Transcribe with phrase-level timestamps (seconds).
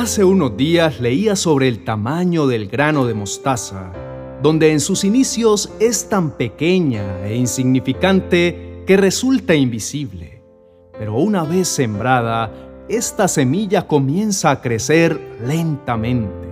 [0.00, 3.92] Hace unos días leía sobre el tamaño del grano de mostaza,
[4.42, 10.42] donde en sus inicios es tan pequeña e insignificante que resulta invisible.
[10.98, 12.50] Pero una vez sembrada,
[12.88, 16.48] esta semilla comienza a crecer lentamente.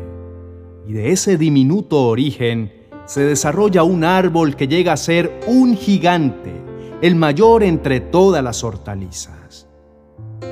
[0.86, 2.70] Y de ese diminuto origen
[3.06, 6.52] se desarrolla un árbol que llega a ser un gigante,
[7.00, 9.66] el mayor entre todas las hortalizas.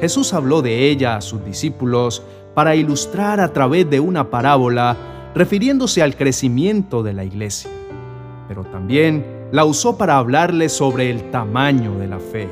[0.00, 2.22] Jesús habló de ella a sus discípulos
[2.56, 4.96] para ilustrar a través de una parábola
[5.34, 7.70] refiriéndose al crecimiento de la iglesia,
[8.48, 12.48] pero también la usó para hablarles sobre el tamaño de la fe,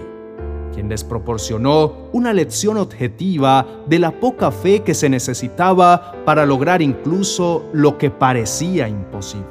[0.74, 6.82] quien les proporcionó una lección objetiva de la poca fe que se necesitaba para lograr
[6.82, 9.46] incluso lo que parecía imposible.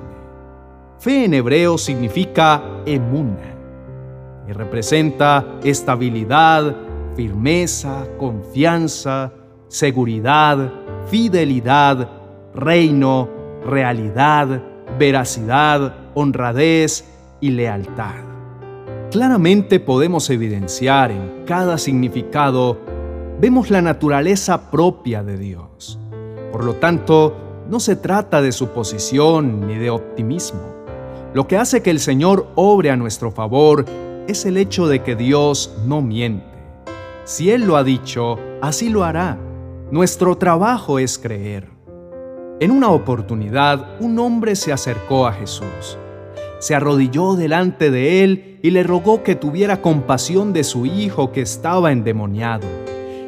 [1.00, 3.56] Fe en hebreo significa emuna
[4.48, 6.76] y representa estabilidad,
[7.16, 9.32] firmeza, confianza,
[9.74, 10.72] seguridad,
[11.08, 12.08] fidelidad,
[12.54, 13.28] reino,
[13.66, 14.62] realidad,
[15.00, 17.06] veracidad, honradez
[17.42, 18.14] y lealtad.
[19.10, 22.78] Claramente podemos evidenciar en cada significado,
[23.42, 26.00] vemos la naturaleza propia de Dios.
[26.52, 30.62] Por lo tanto, no se trata de suposición ni de optimismo.
[31.34, 33.86] Lo que hace que el Señor obre a nuestro favor
[34.28, 36.46] es el hecho de que Dios no miente.
[37.24, 39.40] Si Él lo ha dicho, así lo hará.
[39.94, 41.70] Nuestro trabajo es creer.
[42.60, 46.00] En una oportunidad, un hombre se acercó a Jesús.
[46.58, 51.42] Se arrodilló delante de él y le rogó que tuviera compasión de su hijo que
[51.42, 52.68] estaba endemoniado,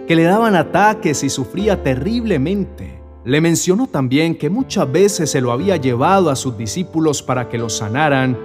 [0.08, 3.00] que le daban ataques y sufría terriblemente.
[3.26, 7.60] Le mencionó también que muchas veces se lo había llevado a sus discípulos para que
[7.60, 8.36] lo sanaran,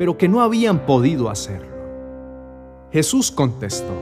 [0.00, 1.76] pero que no habían podido hacerlo.
[2.90, 3.94] Jesús contestó,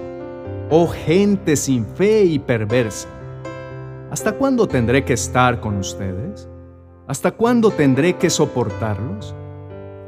[0.70, 3.08] Oh gente sin fe y perversa,
[4.16, 6.48] ¿hasta cuándo tendré que estar con ustedes?
[7.06, 9.34] ¿Hasta cuándo tendré que soportarlos?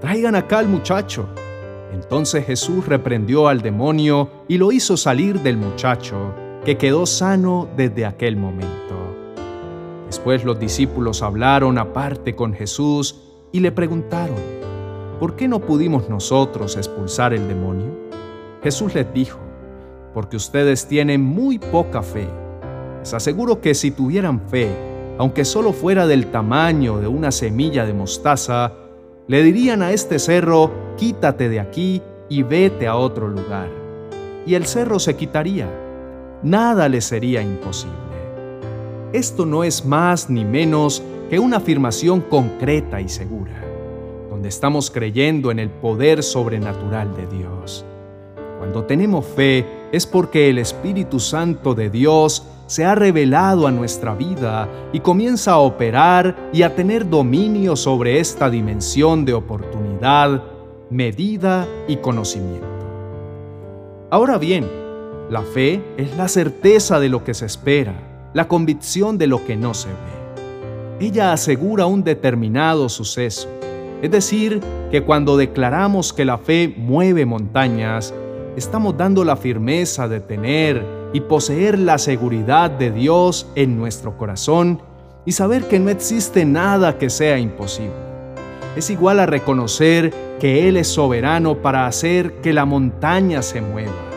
[0.01, 1.29] Traigan acá al muchacho.
[1.93, 6.33] Entonces Jesús reprendió al demonio y lo hizo salir del muchacho,
[6.65, 8.95] que quedó sano desde aquel momento.
[10.07, 13.21] Después los discípulos hablaron aparte con Jesús
[13.53, 14.39] y le preguntaron,
[15.21, 17.93] ¿por qué no pudimos nosotros expulsar el demonio?
[18.63, 19.39] Jesús les dijo,
[20.15, 22.27] porque ustedes tienen muy poca fe.
[23.01, 24.71] Les aseguro que si tuvieran fe,
[25.19, 28.73] aunque solo fuera del tamaño de una semilla de mostaza,
[29.27, 33.69] le dirían a este cerro, quítate de aquí y vete a otro lugar.
[34.47, 35.69] Y el cerro se quitaría.
[36.43, 37.97] Nada le sería imposible.
[39.13, 43.61] Esto no es más ni menos que una afirmación concreta y segura,
[44.31, 47.85] donde estamos creyendo en el poder sobrenatural de Dios.
[48.59, 54.15] Cuando tenemos fe es porque el Espíritu Santo de Dios se ha revelado a nuestra
[54.15, 60.45] vida y comienza a operar y a tener dominio sobre esta dimensión de oportunidad,
[60.89, 62.69] medida y conocimiento.
[64.11, 64.65] Ahora bien,
[65.29, 69.57] la fe es la certeza de lo que se espera la convicción de lo que
[69.57, 71.07] no se ve.
[71.07, 73.49] Ella asegura un determinado suceso,
[74.03, 78.15] es decir, que cuando declaramos que la fe mueve montañas,
[78.57, 84.83] estamos dando la firmeza de tener y poseer la seguridad de Dios en nuestro corazón
[85.25, 87.93] y saber que no existe nada que sea imposible.
[88.77, 94.09] Es igual a reconocer que Él es soberano para hacer que la montaña se mueva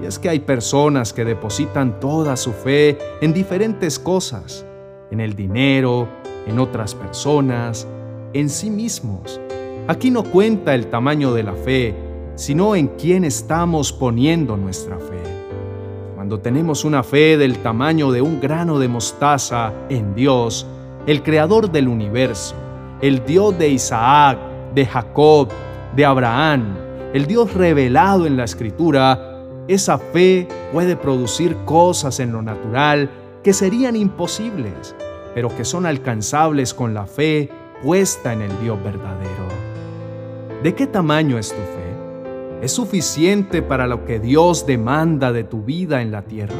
[0.00, 4.66] y es que hay personas que depositan toda su fe en diferentes cosas,
[5.10, 6.08] en el dinero,
[6.46, 7.86] en otras personas,
[8.32, 9.40] en sí mismos.
[9.88, 11.94] Aquí no cuenta el tamaño de la fe,
[12.34, 15.45] sino en quién estamos poniendo nuestra fe.
[16.26, 20.66] Cuando tenemos una fe del tamaño de un grano de mostaza en Dios,
[21.06, 22.56] el creador del universo,
[23.00, 24.36] el Dios de Isaac,
[24.74, 25.50] de Jacob,
[25.94, 26.78] de Abraham,
[27.14, 29.38] el Dios revelado en la Escritura,
[29.68, 33.08] esa fe puede producir cosas en lo natural
[33.44, 34.96] que serían imposibles,
[35.32, 37.48] pero que son alcanzables con la fe
[37.84, 39.46] puesta en el Dios verdadero.
[40.64, 41.75] ¿De qué tamaño es tu fe?
[42.62, 46.56] ¿Es suficiente para lo que Dios demanda de tu vida en la tierra?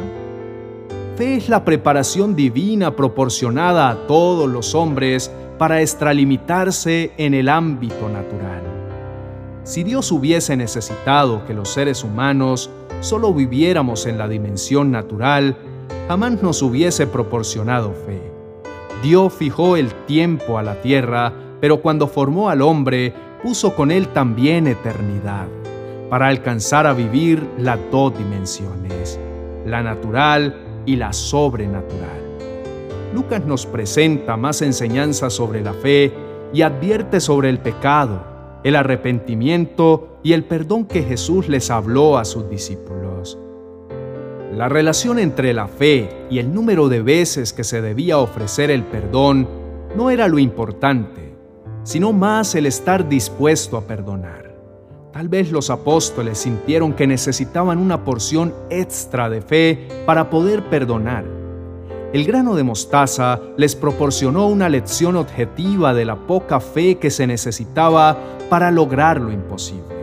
[1.16, 8.10] Fe es la preparación divina proporcionada a todos los hombres para extralimitarse en el ámbito
[8.10, 8.62] natural.
[9.64, 12.70] Si Dios hubiese necesitado que los seres humanos
[13.00, 15.56] solo viviéramos en la dimensión natural,
[16.08, 18.20] jamás nos hubiese proporcionado fe.
[19.02, 24.08] Dios fijó el tiempo a la tierra, pero cuando formó al hombre, puso con él
[24.08, 25.46] también eternidad,
[26.10, 29.18] para alcanzar a vivir las dos dimensiones,
[29.64, 32.20] la natural y la sobrenatural.
[33.14, 36.12] Lucas nos presenta más enseñanzas sobre la fe
[36.52, 42.24] y advierte sobre el pecado, el arrepentimiento y el perdón que Jesús les habló a
[42.24, 43.38] sus discípulos.
[44.52, 48.84] La relación entre la fe y el número de veces que se debía ofrecer el
[48.84, 49.48] perdón
[49.96, 51.34] no era lo importante,
[51.82, 54.45] sino más el estar dispuesto a perdonar.
[55.16, 61.24] Tal vez los apóstoles sintieron que necesitaban una porción extra de fe para poder perdonar.
[62.12, 67.26] El grano de mostaza les proporcionó una lección objetiva de la poca fe que se
[67.26, 68.18] necesitaba
[68.50, 69.96] para lograr lo imposible.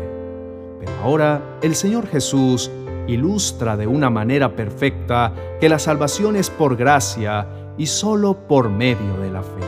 [0.80, 2.72] Pero ahora el Señor Jesús
[3.06, 9.16] ilustra de una manera perfecta que la salvación es por gracia y solo por medio
[9.22, 9.62] de la fe.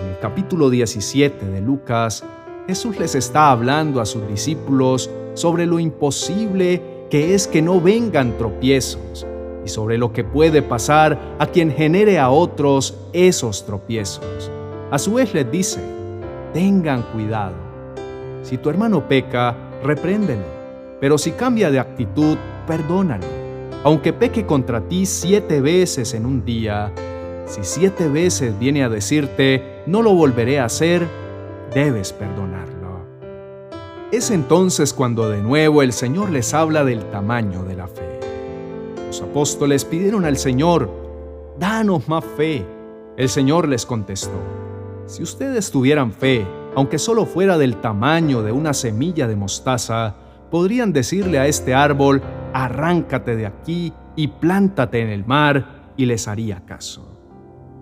[0.00, 2.24] En el capítulo 17 de Lucas,
[2.68, 8.36] Jesús les está hablando a sus discípulos sobre lo imposible que es que no vengan
[8.36, 9.26] tropiezos
[9.64, 14.50] y sobre lo que puede pasar a quien genere a otros esos tropiezos.
[14.90, 15.80] A su vez les dice,
[16.52, 17.54] tengan cuidado.
[18.42, 20.44] Si tu hermano peca, repréndelo,
[21.00, 22.36] pero si cambia de actitud,
[22.66, 23.24] perdónalo.
[23.82, 26.92] Aunque peque contra ti siete veces en un día,
[27.46, 31.08] si siete veces viene a decirte, no lo volveré a hacer,
[31.72, 32.57] debes perdonarlo.
[34.10, 38.20] Es entonces cuando de nuevo el Señor les habla del tamaño de la fe.
[39.06, 40.90] Los apóstoles pidieron al Señor,
[41.58, 42.64] danos más fe.
[43.18, 44.40] El Señor les contestó,
[45.04, 50.14] si ustedes tuvieran fe, aunque solo fuera del tamaño de una semilla de mostaza,
[50.50, 52.22] podrían decirle a este árbol,
[52.54, 57.18] arráncate de aquí y plántate en el mar, y les haría caso.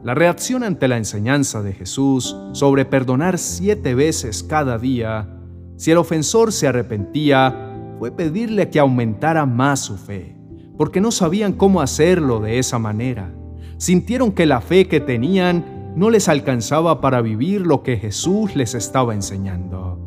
[0.02, 5.28] La reacción ante la enseñanza de Jesús sobre perdonar siete veces cada día,
[5.76, 10.34] si el ofensor se arrepentía, fue pedirle que aumentara más su fe,
[10.78, 13.34] porque no sabían cómo hacerlo de esa manera.
[13.76, 18.74] Sintieron que la fe que tenían no les alcanzaba para vivir lo que Jesús les
[18.74, 19.98] estaba enseñando.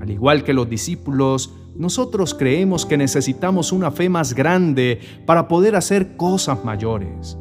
[0.00, 5.74] Al igual que los discípulos, nosotros creemos que necesitamos una fe más grande para poder
[5.74, 7.36] hacer cosas mayores.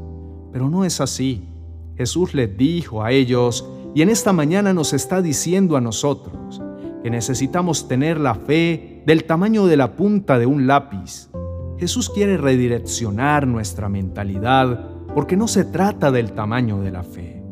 [0.51, 1.47] Pero no es así.
[1.95, 6.61] Jesús les dijo a ellos y en esta mañana nos está diciendo a nosotros
[7.03, 11.30] que necesitamos tener la fe del tamaño de la punta de un lápiz.
[11.77, 17.44] Jesús quiere redireccionar nuestra mentalidad porque no se trata del tamaño de la fe.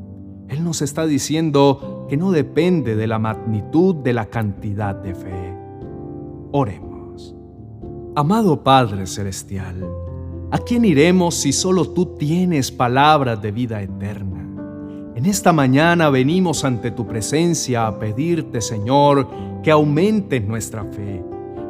[0.48, 5.54] Él nos está diciendo que no depende de la magnitud de la cantidad de fe.
[6.52, 7.36] Oremos.
[8.16, 9.88] Amado Padre Celestial,
[10.52, 14.39] ¿a quién iremos si solo tú tienes palabras de vida eterna?
[15.20, 19.28] En esta mañana venimos ante tu presencia a pedirte, Señor,
[19.62, 21.22] que aumentes nuestra fe.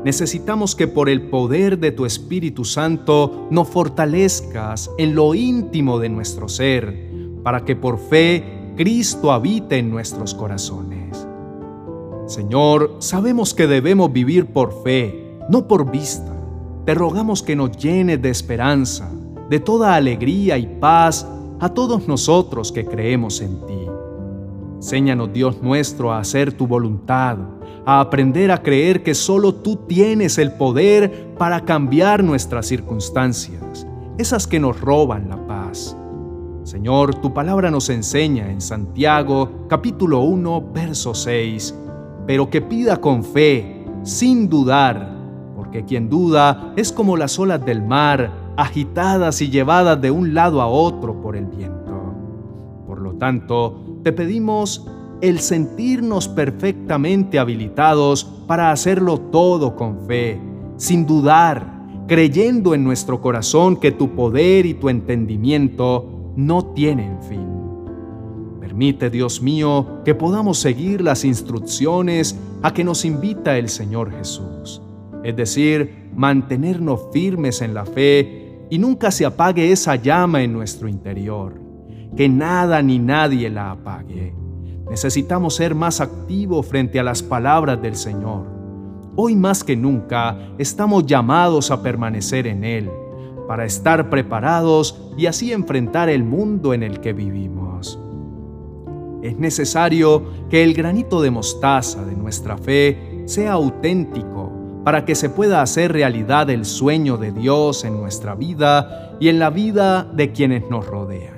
[0.06, 6.10] Necesitamos que por el poder de tu Espíritu Santo nos fortalezcas en lo íntimo de
[6.10, 7.10] nuestro ser,
[7.42, 11.28] para que por fe Cristo habite en nuestros corazones.
[12.28, 16.36] Señor, sabemos que debemos vivir por fe, no por vista.
[16.86, 19.10] Te rogamos que nos llenes de esperanza,
[19.50, 21.26] de toda alegría y paz
[21.60, 23.88] a todos nosotros que creemos en ti.
[24.76, 27.38] Enséñanos, Dios nuestro, a hacer tu voluntad,
[27.86, 33.86] a aprender a creer que solo tú tienes el poder para cambiar nuestras circunstancias,
[34.18, 35.96] esas que nos roban la paz.
[36.64, 41.76] Señor, tu palabra nos enseña en Santiago capítulo 1, verso 6,
[42.26, 45.18] pero que pida con fe, sin dudar,
[45.56, 50.62] porque quien duda es como las olas del mar, agitadas y llevadas de un lado
[50.62, 52.14] a otro por el viento.
[52.86, 54.86] Por lo tanto, te pedimos
[55.22, 60.42] el sentirnos perfectamente habilitados para hacerlo todo con fe,
[60.76, 67.48] sin dudar, creyendo en nuestro corazón que tu poder y tu entendimiento no tienen fin.
[68.60, 74.82] Permite, Dios mío, que podamos seguir las instrucciones a que nos invita el Señor Jesús,
[75.24, 80.88] es decir, mantenernos firmes en la fe y nunca se apague esa llama en nuestro
[80.88, 81.60] interior.
[82.16, 84.36] Que nada ni nadie la apague.
[84.90, 88.48] Necesitamos ser más activos frente a las palabras del Señor.
[89.16, 92.90] Hoy más que nunca estamos llamados a permanecer en Él,
[93.48, 98.00] para estar preparados y así enfrentar el mundo en el que vivimos.
[99.22, 104.39] Es necesario que el granito de mostaza de nuestra fe sea auténtico
[104.90, 109.38] para que se pueda hacer realidad el sueño de Dios en nuestra vida y en
[109.38, 111.36] la vida de quienes nos rodean.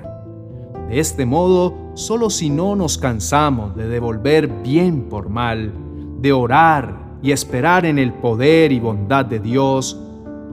[0.88, 5.70] De este modo, solo si no nos cansamos de devolver bien por mal,
[6.22, 10.00] de orar y esperar en el poder y bondad de Dios,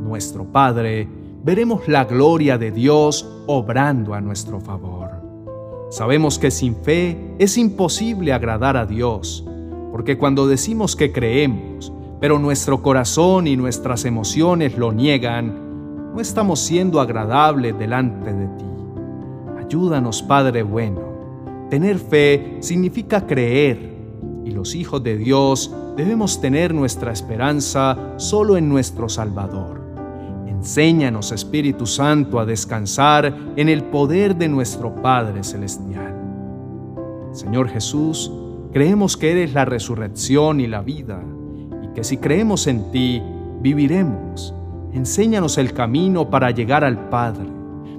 [0.03, 1.07] nuestro Padre,
[1.41, 5.11] veremos la gloria de Dios obrando a nuestro favor.
[5.89, 9.47] Sabemos que sin fe es imposible agradar a Dios,
[9.89, 16.59] porque cuando decimos que creemos, pero nuestro corazón y nuestras emociones lo niegan, no estamos
[16.59, 18.65] siendo agradables delante de ti.
[19.59, 21.01] Ayúdanos, Padre bueno.
[21.69, 23.97] Tener fe significa creer,
[24.43, 29.79] y los hijos de Dios debemos tener nuestra esperanza solo en nuestro Salvador.
[30.47, 36.15] Enséñanos, Espíritu Santo, a descansar en el poder de nuestro Padre Celestial.
[37.31, 38.31] Señor Jesús,
[38.73, 41.23] creemos que eres la resurrección y la vida,
[41.93, 43.21] que si creemos en ti,
[43.61, 44.53] viviremos.
[44.93, 47.47] Enséñanos el camino para llegar al Padre.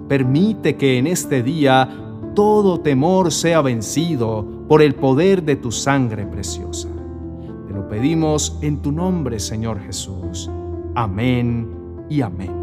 [0.09, 1.88] Permite que en este día
[2.35, 6.88] todo temor sea vencido por el poder de tu sangre preciosa.
[7.66, 10.50] Te lo pedimos en tu nombre, Señor Jesús.
[10.94, 11.68] Amén
[12.09, 12.60] y amén.